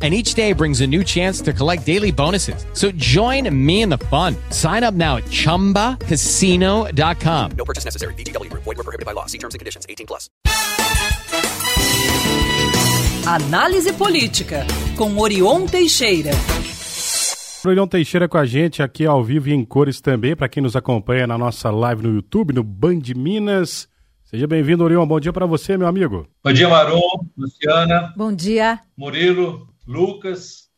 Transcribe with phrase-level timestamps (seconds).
[0.00, 2.64] and each day brings a new chance to collect daily bonuses.
[2.74, 4.36] So join me in the fun.
[4.50, 7.50] Sign up now at ChumbaCasino.com.
[7.56, 8.14] No purchase necessary.
[8.14, 8.52] VGW.
[8.52, 9.26] Void were prohibited by law.
[9.26, 9.84] See terms and conditions.
[9.88, 10.28] 18 plus.
[13.26, 14.64] Análise Política,
[14.96, 16.30] com Orion Teixeira.
[17.62, 20.74] Orion Teixeira com a gente aqui ao vivo e em cores também, para quem nos
[20.74, 23.86] acompanha na nossa live no YouTube, no Band Minas.
[24.24, 25.06] Seja bem-vindo, Orion.
[25.06, 26.26] Bom dia para você, meu amigo.
[26.42, 27.02] Bom dia, Marum,
[27.36, 28.14] Luciana.
[28.16, 28.80] Bom dia.
[28.96, 30.68] Murilo, Lucas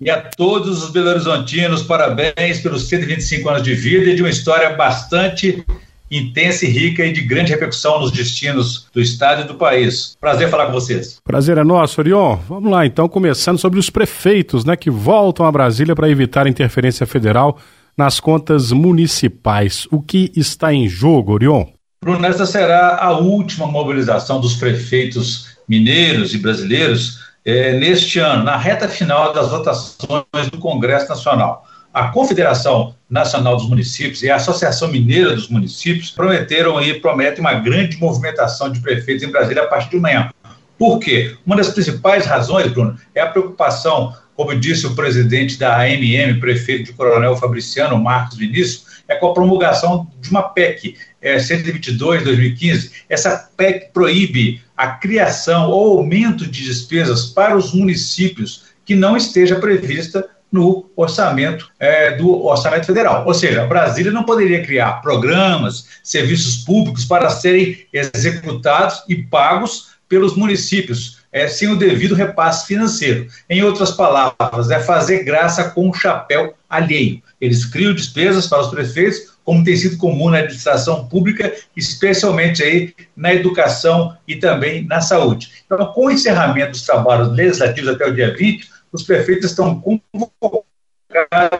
[0.00, 4.70] e a todos os belo-horizontinos, parabéns pelos 125 anos de vida e de uma história
[4.70, 5.64] bastante
[6.08, 10.16] intensa e rica e de grande repercussão nos destinos do Estado e do país.
[10.20, 11.18] Prazer falar com vocês.
[11.24, 12.36] Prazer é nosso, Orion.
[12.48, 17.06] Vamos lá, então, começando sobre os prefeitos, né, que voltam a Brasília para evitar interferência
[17.06, 17.58] federal
[17.96, 19.86] nas contas municipais.
[19.90, 21.66] O que está em jogo, Orion?
[22.02, 28.56] Bruno, esta será a última mobilização dos prefeitos mineiros e brasileiros é, neste ano, na
[28.56, 31.66] reta final das votações do Congresso Nacional.
[31.92, 37.54] A Confederação Nacional dos Municípios e a Associação Mineira dos Municípios prometeram e prometem uma
[37.54, 40.30] grande movimentação de prefeitos em Brasília a partir de amanhã.
[40.78, 41.36] Por quê?
[41.44, 46.84] Uma das principais razões, Bruno, é a preocupação, como disse o presidente da AMM, prefeito
[46.84, 52.90] de Coronel Fabriciano, Marcos Vinícius, é com a promulgação de uma PEC, é, 122-2015.
[53.06, 59.56] Essa PEC proíbe a criação ou aumento de despesas para os municípios que não esteja
[59.56, 63.26] prevista no orçamento é, do orçamento federal.
[63.26, 70.34] Ou seja, Brasília não poderia criar programas, serviços públicos para serem executados e pagos pelos
[70.34, 73.26] municípios é, sem o devido repasse financeiro.
[73.48, 77.22] Em outras palavras, é fazer graça com o chapéu alheio.
[77.40, 82.94] Eles criam despesas para os prefeitos, como tem sido comum na administração pública, especialmente aí
[83.16, 85.50] na educação e também na saúde.
[85.64, 91.59] Então, com o encerramento dos trabalhos legislativos até o dia 20, os prefeitos estão convocados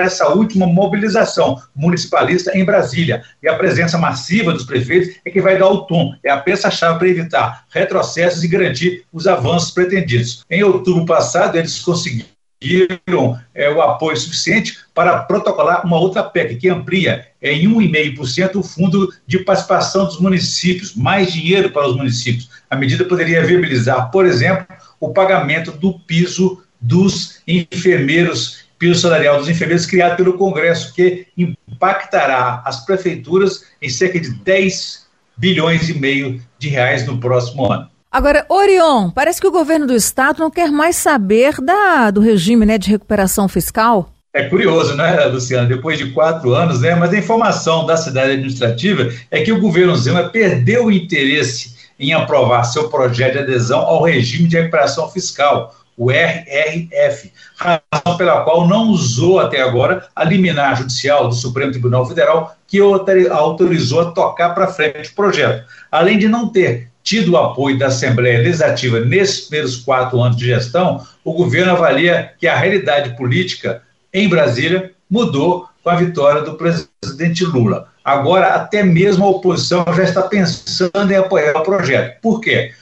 [0.00, 3.22] para essa última mobilização municipalista em Brasília.
[3.42, 6.98] E a presença massiva dos prefeitos é que vai dar o tom, é a peça-chave
[6.98, 10.42] para evitar retrocessos e garantir os avanços pretendidos.
[10.50, 16.68] Em outubro passado, eles conseguiram é, o apoio suficiente para protocolar uma outra PEC que
[16.70, 22.48] amplia em 1,5% o fundo de participação dos municípios, mais dinheiro para os municípios.
[22.70, 24.66] A medida poderia viabilizar, por exemplo,
[24.98, 32.62] o pagamento do piso dos enfermeiros, piso salarial dos enfermeiros criado pelo Congresso, que impactará
[32.64, 37.88] as prefeituras em cerca de 10 bilhões e meio de reais no próximo ano.
[38.10, 42.64] Agora, Orion, parece que o governo do estado não quer mais saber da, do regime
[42.64, 44.10] né, de recuperação fiscal.
[44.32, 45.68] É curioso, né, Luciano?
[45.68, 46.94] Depois de quatro anos, né?
[46.94, 52.12] Mas a informação da cidade administrativa é que o governo Zema perdeu o interesse em
[52.14, 58.66] aprovar seu projeto de adesão ao regime de recuperação fiscal, o RRF, razão pela qual
[58.66, 64.54] não usou até agora a liminar judicial do Supremo Tribunal Federal que autorizou a tocar
[64.54, 65.62] para frente o projeto.
[65.92, 70.46] Além de não ter tido o apoio da Assembleia Legislativa nesses primeiros quatro anos de
[70.46, 76.54] gestão, o governo avalia que a realidade política em Brasília mudou com a vitória do
[76.54, 77.88] presidente Lula.
[78.02, 82.18] Agora, até mesmo a oposição já está pensando em apoiar o projeto.
[82.22, 82.72] Por quê?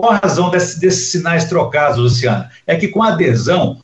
[0.00, 2.50] Qual a razão desse, desses sinais trocados, Luciana?
[2.66, 3.82] É que com a adesão,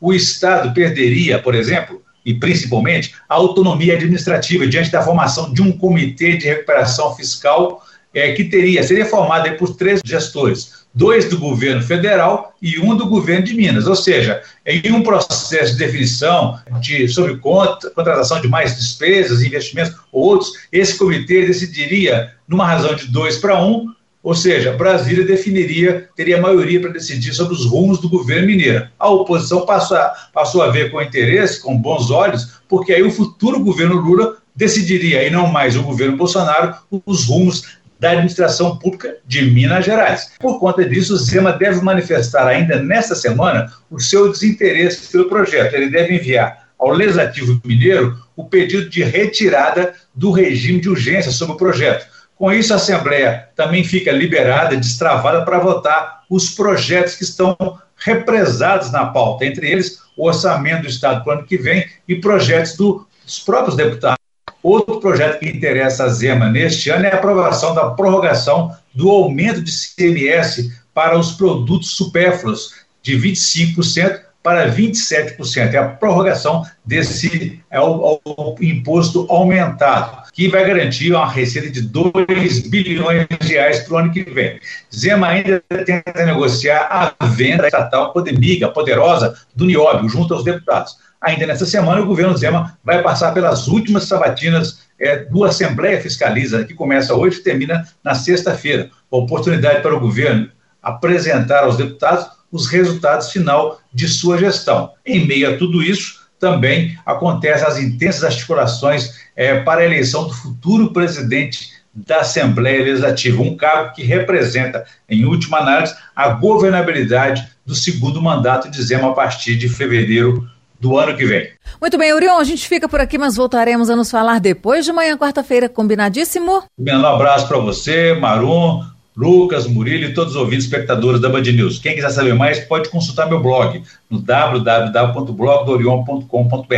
[0.00, 5.70] o Estado perderia, por exemplo, e principalmente, a autonomia administrativa diante da formação de um
[5.70, 11.82] comitê de recuperação fiscal é, que teria, seria formado por três gestores dois do governo
[11.82, 13.86] federal e um do governo de Minas.
[13.86, 19.94] Ou seja, em um processo de definição de, sobre conta, contratação de mais despesas, investimentos
[20.12, 23.92] ou outros, esse comitê decidiria numa razão de dois para um,
[24.24, 28.88] ou seja, Brasília definiria, teria maioria para decidir sobre os rumos do governo mineiro.
[28.98, 33.10] A oposição passou a, passou a ver com interesse, com bons olhos, porque aí o
[33.10, 36.74] futuro governo Lula decidiria, e não mais o governo Bolsonaro,
[37.04, 40.32] os rumos da administração pública de Minas Gerais.
[40.40, 45.74] Por conta disso, Zema deve manifestar ainda nesta semana o seu desinteresse pelo projeto.
[45.74, 51.54] Ele deve enviar ao Legislativo Mineiro o pedido de retirada do regime de urgência sobre
[51.54, 52.13] o projeto.
[52.36, 57.56] Com isso, a Assembleia também fica liberada, destravada para votar os projetos que estão
[57.96, 62.16] represados na pauta, entre eles o orçamento do Estado para o ano que vem e
[62.16, 64.18] projetos do, dos próprios deputados.
[64.62, 69.62] Outro projeto que interessa a Zema neste ano é a aprovação da prorrogação do aumento
[69.62, 72.72] de CMS para os produtos supérfluos,
[73.02, 75.72] de 25% para 27%.
[75.72, 81.80] É a prorrogação desse é o, o, imposto aumentado, que vai garantir uma receita de
[81.80, 84.60] 2 bilhões de reais para o ano que vem.
[84.94, 90.94] Zema ainda tenta negociar a venda estatal Podemiga, poderosa, do Nióbio, junto aos deputados.
[91.22, 96.64] Ainda nesta semana, o governo Zema vai passar pelas últimas sabatinas é, do Assembleia Fiscaliza,
[96.64, 98.90] que começa hoje e termina na sexta-feira.
[99.10, 100.50] Oportunidade para o governo
[100.82, 104.92] apresentar aos deputados os resultados final de sua gestão.
[105.04, 110.32] Em meio a tudo isso, também acontecem as intensas articulações é, para a eleição do
[110.32, 117.74] futuro presidente da Assembleia Legislativa, um cargo que representa, em última análise, a governabilidade do
[117.74, 120.48] segundo mandato de Zema a partir de fevereiro
[120.78, 121.50] do ano que vem.
[121.80, 124.92] Muito bem, Orion, a gente fica por aqui, mas voltaremos a nos falar depois de
[124.92, 126.62] manhã, quarta-feira, combinadíssimo?
[126.78, 128.80] Um abraço para você, Marum,
[129.16, 131.78] Lucas, Murilo e todos os ouvintes espectadores da Band News.
[131.78, 136.74] Quem quiser saber mais, pode consultar meu blog no www.blogdorion.com.br.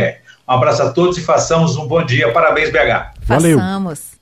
[0.47, 2.31] Um abraço a todos e façamos um bom dia.
[2.31, 3.13] Parabéns, BH.
[3.23, 3.57] Valeu.
[3.57, 4.17] Façamos.